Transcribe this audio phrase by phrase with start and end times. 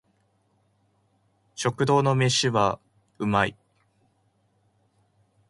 [1.53, 2.79] 食堂の飯は
[3.19, 3.55] 美味い